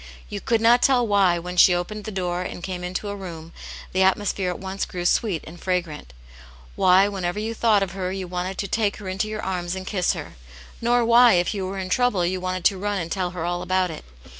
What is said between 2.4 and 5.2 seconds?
and came into a room the atmosphere at once grew